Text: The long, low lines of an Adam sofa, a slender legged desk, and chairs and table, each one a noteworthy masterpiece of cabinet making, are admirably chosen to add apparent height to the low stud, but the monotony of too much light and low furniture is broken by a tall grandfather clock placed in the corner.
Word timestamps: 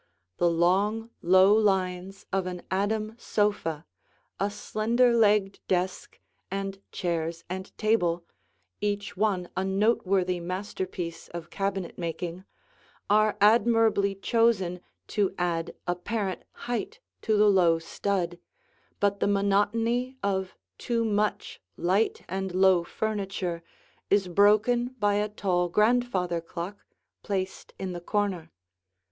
The 0.37 0.49
long, 0.49 1.11
low 1.21 1.53
lines 1.53 2.25
of 2.33 2.47
an 2.47 2.63
Adam 2.71 3.15
sofa, 3.19 3.85
a 4.39 4.49
slender 4.49 5.13
legged 5.15 5.59
desk, 5.67 6.19
and 6.49 6.81
chairs 6.91 7.43
and 7.51 7.71
table, 7.77 8.23
each 8.81 9.15
one 9.15 9.47
a 9.55 9.63
noteworthy 9.63 10.39
masterpiece 10.39 11.27
of 11.27 11.51
cabinet 11.51 11.99
making, 11.99 12.45
are 13.11 13.37
admirably 13.39 14.15
chosen 14.15 14.81
to 15.09 15.35
add 15.37 15.75
apparent 15.85 16.45
height 16.65 16.99
to 17.21 17.37
the 17.37 17.45
low 17.47 17.77
stud, 17.77 18.39
but 18.99 19.19
the 19.19 19.27
monotony 19.27 20.17
of 20.23 20.55
too 20.79 21.05
much 21.05 21.61
light 21.77 22.25
and 22.27 22.55
low 22.55 22.83
furniture 22.83 23.61
is 24.09 24.27
broken 24.29 24.95
by 24.97 25.13
a 25.17 25.29
tall 25.29 25.69
grandfather 25.69 26.41
clock 26.41 26.87
placed 27.21 27.75
in 27.77 27.91
the 27.93 28.01
corner. 28.01 28.49